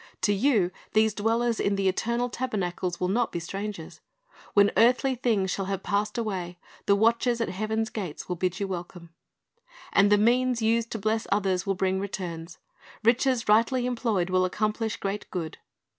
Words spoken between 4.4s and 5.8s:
When earthly things shall